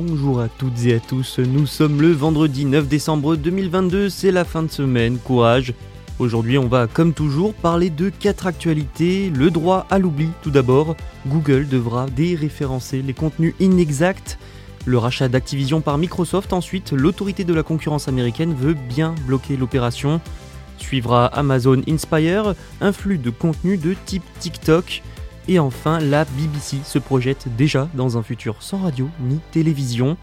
[0.00, 4.44] Bonjour à toutes et à tous, nous sommes le vendredi 9 décembre 2022, c'est la
[4.44, 5.74] fin de semaine, courage.
[6.20, 10.94] Aujourd'hui on va comme toujours parler de quatre actualités, le droit à l'oubli tout d'abord,
[11.26, 14.38] Google devra déréférencer les contenus inexacts,
[14.86, 16.52] le rachat d'Activision par Microsoft.
[16.52, 20.20] Ensuite, l'autorité de la concurrence américaine veut bien bloquer l'opération,
[20.76, 25.02] suivra Amazon Inspire, un flux de contenu de type TikTok,
[25.48, 30.18] et enfin, la BBC se projette déjà dans un futur sans radio ni télévision.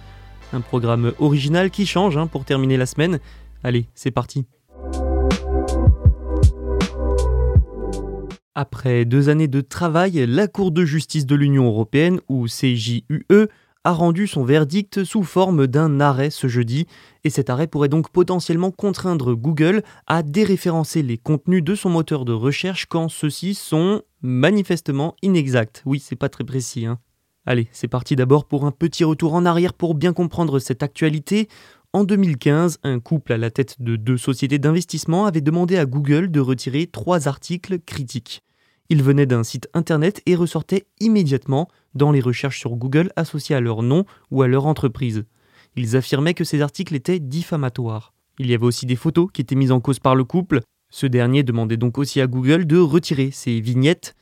[0.54, 3.20] Un programme original qui change hein, pour terminer la semaine.
[3.64, 4.46] Allez, c'est parti.
[8.53, 13.50] Après deux années de travail, la Cour de justice de l'Union européenne, ou CJUE,
[13.86, 16.88] a rendu son verdict sous forme d'un arrêt ce jeudi,
[17.23, 22.25] et cet arrêt pourrait donc potentiellement contraindre Google à déréférencer les contenus de son moteur
[22.25, 25.83] de recherche quand ceux-ci sont manifestement inexacts.
[25.86, 26.88] Oui, c'est pas très précis.
[26.88, 26.97] Hein.
[27.45, 31.47] Allez, c'est parti d'abord pour un petit retour en arrière pour bien comprendre cette actualité.
[31.94, 36.31] En 2015, un couple à la tête de deux sociétés d'investissement avait demandé à Google
[36.31, 38.41] de retirer trois articles critiques.
[38.90, 43.62] Ils venaient d'un site internet et ressortaient immédiatement dans les recherches sur Google associées à
[43.62, 45.25] leur nom ou à leur entreprise.
[45.75, 48.13] Ils affirmaient que ces articles étaient diffamatoires.
[48.38, 50.62] Il y avait aussi des photos qui étaient mises en cause par le couple.
[50.91, 54.16] Ce dernier demandait donc aussi à Google de retirer ces vignettes.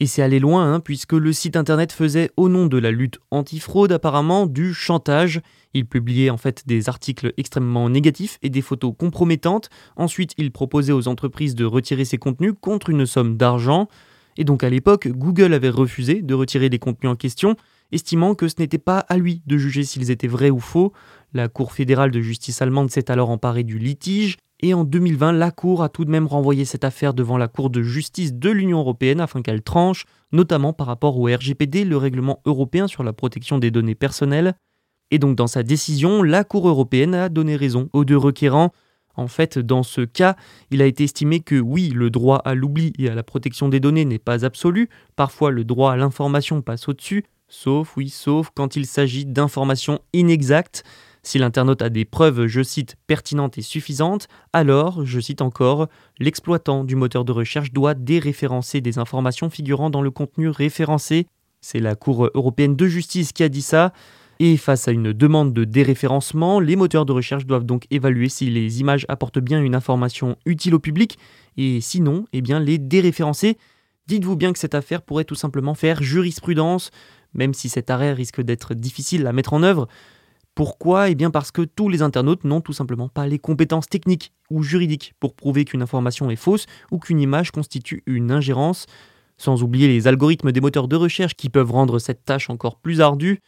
[0.00, 3.18] Et c'est allé loin, hein, puisque le site internet faisait, au nom de la lutte
[3.32, 5.40] antifraude, apparemment du chantage.
[5.74, 9.70] Il publiait en fait des articles extrêmement négatifs et des photos compromettantes.
[9.96, 13.88] Ensuite, il proposait aux entreprises de retirer ces contenus contre une somme d'argent.
[14.38, 17.56] Et donc à l'époque, Google avait refusé de retirer les contenus en question,
[17.90, 20.92] estimant que ce n'était pas à lui de juger s'ils étaient vrais ou faux.
[21.34, 25.50] La Cour fédérale de justice allemande s'est alors emparée du litige, et en 2020, la
[25.50, 28.78] Cour a tout de même renvoyé cette affaire devant la Cour de justice de l'Union
[28.78, 33.58] européenne afin qu'elle tranche, notamment par rapport au RGPD, le règlement européen sur la protection
[33.58, 34.54] des données personnelles.
[35.10, 38.72] Et donc dans sa décision, la Cour européenne a donné raison aux deux requérants,
[39.18, 40.36] en fait, dans ce cas,
[40.70, 43.80] il a été estimé que oui, le droit à l'oubli et à la protection des
[43.80, 48.76] données n'est pas absolu, parfois le droit à l'information passe au-dessus, sauf, oui, sauf quand
[48.76, 50.84] il s'agit d'informations inexactes.
[51.24, 55.88] Si l'internaute a des preuves, je cite, pertinentes et suffisantes, alors, je cite encore,
[56.20, 61.26] l'exploitant du moteur de recherche doit déréférencer des informations figurant dans le contenu référencé.
[61.60, 63.92] C'est la Cour européenne de justice qui a dit ça.
[64.40, 68.48] Et face à une demande de déréférencement, les moteurs de recherche doivent donc évaluer si
[68.48, 71.18] les images apportent bien une information utile au public,
[71.56, 73.58] et sinon, eh bien, les déréférencer.
[74.06, 76.92] Dites-vous bien que cette affaire pourrait tout simplement faire jurisprudence,
[77.34, 79.88] même si cet arrêt risque d'être difficile à mettre en œuvre.
[80.54, 81.10] Pourquoi?
[81.10, 84.62] Eh bien parce que tous les internautes n'ont tout simplement pas les compétences techniques ou
[84.62, 88.86] juridiques pour prouver qu'une information est fausse ou qu'une image constitue une ingérence,
[89.36, 93.00] sans oublier les algorithmes des moteurs de recherche qui peuvent rendre cette tâche encore plus
[93.00, 93.40] ardue.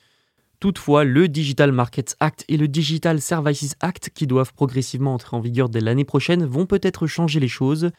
[0.60, 5.41] Toutefois, le Digital Markets Act et le Digital Services Act, qui doivent progressivement entrer en
[5.41, 7.93] vigueur dès l'année prochaine, vont peut-être changer les choses.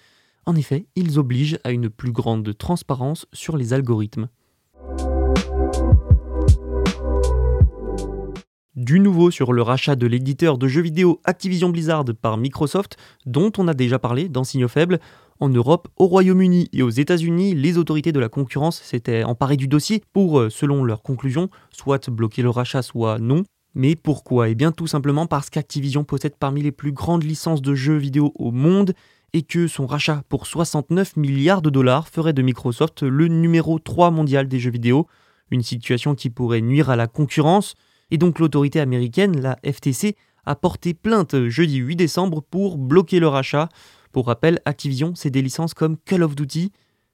[0.45, 4.29] En effet, ils obligent à une plus grande transparence sur les algorithmes.
[8.81, 12.97] Du nouveau sur le rachat de l'éditeur de jeux vidéo Activision Blizzard par Microsoft,
[13.27, 14.99] dont on a déjà parlé dans Signaux Faibles,
[15.39, 19.67] en Europe, au Royaume-Uni et aux États-Unis, les autorités de la concurrence s'étaient emparées du
[19.67, 23.43] dossier pour, euh, selon leurs conclusions, soit bloquer le rachat, soit non.
[23.75, 24.49] Mais pourquoi?
[24.49, 28.33] Eh bien tout simplement parce qu'Activision possède parmi les plus grandes licences de jeux vidéo
[28.33, 28.93] au monde
[29.33, 34.09] et que son rachat pour 69 milliards de dollars ferait de Microsoft le numéro 3
[34.09, 35.05] mondial des jeux vidéo,
[35.51, 37.75] une situation qui pourrait nuire à la concurrence,
[38.11, 40.15] et donc l'autorité américaine, la FTC,
[40.45, 43.69] a porté plainte jeudi 8 décembre pour bloquer le rachat.
[44.11, 46.71] Pour rappel, Activision, c'est des licences comme Call of Duty.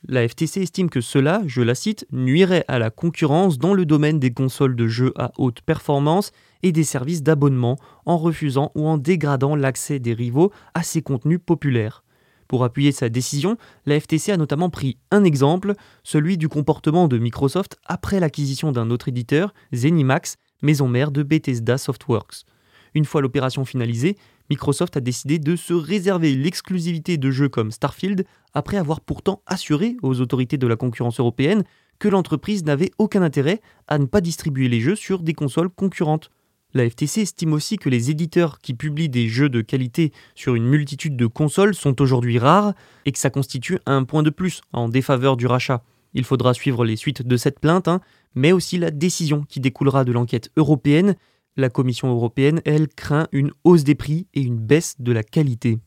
[0.07, 4.19] La FTC estime que cela, je la cite, nuirait à la concurrence dans le domaine
[4.19, 6.31] des consoles de jeux à haute performance
[6.63, 11.39] et des services d'abonnement en refusant ou en dégradant l'accès des rivaux à ces contenus
[11.45, 12.03] populaires.
[12.47, 15.73] Pour appuyer sa décision, la FTC a notamment pris un exemple,
[16.03, 21.77] celui du comportement de Microsoft après l'acquisition d'un autre éditeur, Zenimax, maison mère de Bethesda
[21.77, 22.45] Softworks.
[22.93, 24.17] Une fois l'opération finalisée,
[24.49, 29.97] Microsoft a décidé de se réserver l'exclusivité de jeux comme Starfield, après avoir pourtant assuré
[30.01, 31.63] aux autorités de la concurrence européenne
[31.99, 36.29] que l'entreprise n'avait aucun intérêt à ne pas distribuer les jeux sur des consoles concurrentes.
[36.73, 40.65] La FTC estime aussi que les éditeurs qui publient des jeux de qualité sur une
[40.65, 42.73] multitude de consoles sont aujourd'hui rares
[43.05, 45.83] et que ça constitue un point de plus en défaveur du rachat.
[46.17, 48.01] Il faudra suivre les suites de cette plainte, hein,
[48.33, 51.15] mais aussi la décision qui découlera de l'enquête européenne.
[51.57, 55.77] La Commission européenne, elle, craint une hausse des prix et une baisse de la qualité.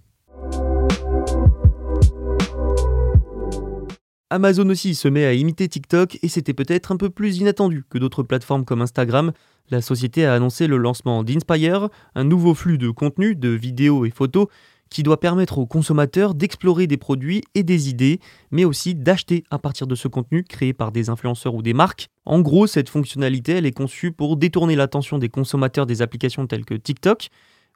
[4.32, 7.98] Amazon aussi se met à imiter TikTok et c'était peut-être un peu plus inattendu que
[7.98, 9.32] d'autres plateformes comme Instagram.
[9.70, 14.10] La société a annoncé le lancement d'Inspire, un nouveau flux de contenu, de vidéos et
[14.10, 14.46] photos
[14.90, 18.20] qui doit permettre aux consommateurs d'explorer des produits et des idées,
[18.50, 22.08] mais aussi d'acheter à partir de ce contenu créé par des influenceurs ou des marques.
[22.26, 26.64] En gros, cette fonctionnalité, elle est conçue pour détourner l'attention des consommateurs des applications telles
[26.64, 27.28] que TikTok,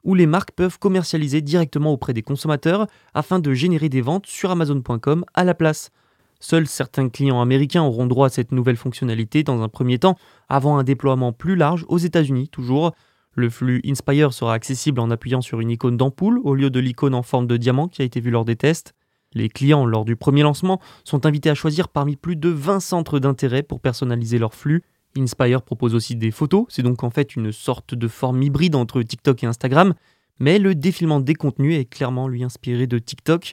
[0.03, 4.51] où les marques peuvent commercialiser directement auprès des consommateurs afin de générer des ventes sur
[4.51, 5.91] amazon.com à la place.
[6.39, 10.17] Seuls certains clients américains auront droit à cette nouvelle fonctionnalité dans un premier temps,
[10.49, 12.93] avant un déploiement plus large aux États-Unis toujours.
[13.37, 17.13] Le flux Inspire sera accessible en appuyant sur une icône d'ampoule au lieu de l'icône
[17.13, 18.93] en forme de diamant qui a été vue lors des tests.
[19.33, 23.19] Les clients, lors du premier lancement, sont invités à choisir parmi plus de 20 centres
[23.19, 24.83] d'intérêt pour personnaliser leur flux.
[25.17, 29.01] Inspire propose aussi des photos, c'est donc en fait une sorte de forme hybride entre
[29.01, 29.93] TikTok et Instagram,
[30.39, 33.51] mais le défilement des contenus est clairement lui inspiré de TikTok.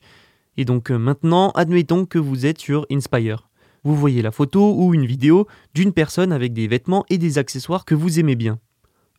[0.56, 3.48] Et donc euh, maintenant, admettons que vous êtes sur Inspire.
[3.82, 7.84] Vous voyez la photo ou une vidéo d'une personne avec des vêtements et des accessoires
[7.84, 8.60] que vous aimez bien.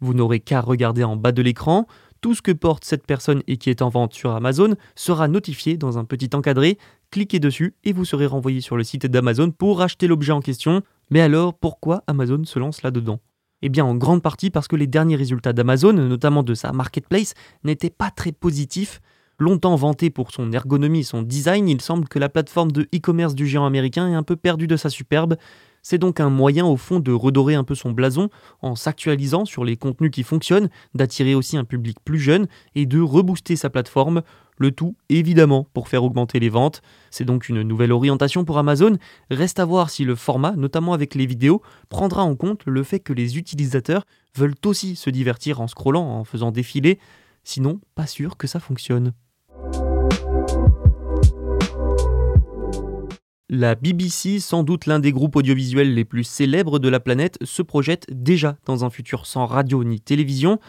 [0.03, 1.87] Vous n'aurez qu'à regarder en bas de l'écran,
[2.19, 5.77] tout ce que porte cette personne et qui est en vente sur Amazon sera notifié
[5.77, 6.77] dans un petit encadré,
[7.09, 10.81] cliquez dessus et vous serez renvoyé sur le site d'Amazon pour acheter l'objet en question.
[11.09, 13.21] Mais alors pourquoi Amazon se lance là-dedans?
[13.61, 17.33] Eh bien, en grande partie parce que les derniers résultats d'Amazon, notamment de sa marketplace,
[17.63, 18.99] n'étaient pas très positifs.
[19.39, 23.35] Longtemps vanté pour son ergonomie et son design, il semble que la plateforme de e-commerce
[23.35, 25.37] du géant américain est un peu perdue de sa superbe.
[25.83, 28.29] C'est donc un moyen au fond de redorer un peu son blason
[28.61, 33.01] en s'actualisant sur les contenus qui fonctionnent, d'attirer aussi un public plus jeune et de
[33.01, 34.23] rebooster sa plateforme,
[34.57, 36.81] le tout évidemment pour faire augmenter les ventes.
[37.11, 38.97] C'est donc une nouvelle orientation pour Amazon.
[39.29, 42.99] Reste à voir si le format, notamment avec les vidéos, prendra en compte le fait
[42.99, 46.97] que les utilisateurs veulent aussi se divertir en scrollant, en faisant défiler.
[47.43, 49.13] Sinon, pas sûr que ça fonctionne.
[53.55, 57.61] La BBC, sans doute l'un des groupes audiovisuels les plus célèbres de la planète, se
[57.61, 60.59] projette déjà dans un futur sans radio ni télévision.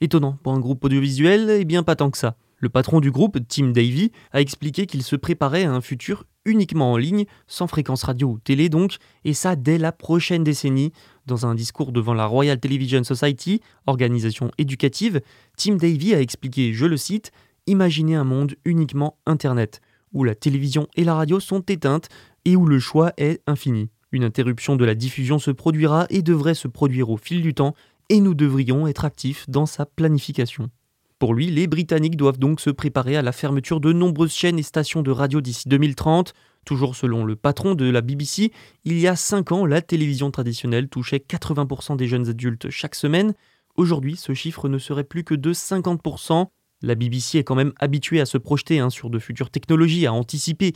[0.00, 2.36] Étonnant pour un groupe audiovisuel, eh bien pas tant que ça.
[2.58, 6.92] Le patron du groupe, Tim Davy, a expliqué qu'il se préparait à un futur uniquement
[6.92, 10.92] en ligne, sans fréquence radio ou télé donc, et ça dès la prochaine décennie.
[11.26, 15.22] Dans un discours devant la Royal Television Society, organisation éducative,
[15.56, 17.32] Tim Davy a expliqué, je le cite,
[17.66, 19.80] Imaginez un monde uniquement Internet
[20.12, 22.08] où la télévision et la radio sont éteintes
[22.48, 23.90] et où le choix est infini.
[24.10, 27.74] Une interruption de la diffusion se produira et devrait se produire au fil du temps,
[28.08, 30.70] et nous devrions être actifs dans sa planification.
[31.18, 34.62] Pour lui, les Britanniques doivent donc se préparer à la fermeture de nombreuses chaînes et
[34.62, 36.32] stations de radio d'ici 2030.
[36.64, 38.50] Toujours selon le patron de la BBC,
[38.84, 43.34] il y a 5 ans, la télévision traditionnelle touchait 80% des jeunes adultes chaque semaine.
[43.76, 46.46] Aujourd'hui, ce chiffre ne serait plus que de 50%.
[46.80, 50.14] La BBC est quand même habituée à se projeter hein, sur de futures technologies, à
[50.14, 50.72] anticiper.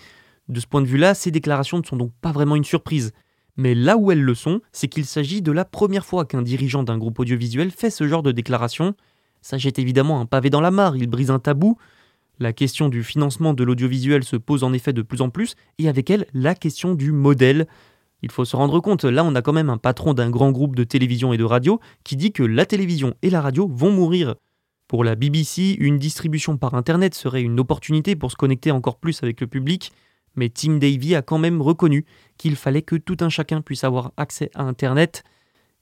[0.48, 3.12] De ce point de vue-là, ces déclarations ne sont donc pas vraiment une surprise.
[3.56, 6.82] Mais là où elles le sont, c'est qu'il s'agit de la première fois qu'un dirigeant
[6.82, 8.94] d'un groupe audiovisuel fait ce genre de déclaration.
[9.40, 11.76] Ça jette évidemment un pavé dans la mare, il brise un tabou.
[12.38, 15.88] La question du financement de l'audiovisuel se pose en effet de plus en plus, et
[15.88, 17.66] avec elle, la question du modèle.
[18.22, 20.76] Il faut se rendre compte, là on a quand même un patron d'un grand groupe
[20.76, 24.36] de télévision et de radio qui dit que la télévision et la radio vont mourir.
[24.88, 29.22] Pour la BBC, une distribution par Internet serait une opportunité pour se connecter encore plus
[29.22, 29.92] avec le public,
[30.34, 32.04] mais Tim Davy a quand même reconnu
[32.38, 35.24] qu'il fallait que tout un chacun puisse avoir accès à Internet.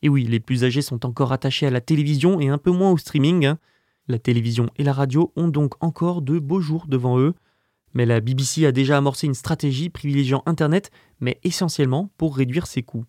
[0.02, 2.90] Et oui, les plus âgés sont encore attachés à la télévision et un peu moins
[2.90, 3.46] au streaming.
[3.46, 3.58] Hein.
[4.08, 7.34] La télévision et la radio ont donc encore de beaux jours devant eux.
[7.92, 10.90] Mais la BBC a déjà amorcé une stratégie privilégiant Internet,
[11.20, 13.04] mais essentiellement pour réduire ses coûts.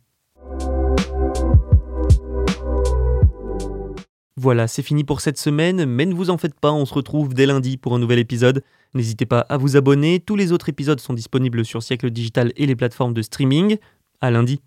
[4.37, 7.33] Voilà, c'est fini pour cette semaine, mais ne vous en faites pas, on se retrouve
[7.33, 8.63] dès lundi pour un nouvel épisode.
[8.93, 12.65] N'hésitez pas à vous abonner, tous les autres épisodes sont disponibles sur Siècle Digital et
[12.65, 13.77] les plateformes de streaming.
[14.21, 14.61] À lundi.